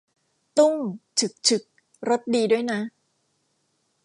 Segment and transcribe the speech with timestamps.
[0.57, 0.75] ตุ้ง
[1.19, 1.63] ฉึก ฉึก
[2.09, 2.79] รสดีด้วยนะ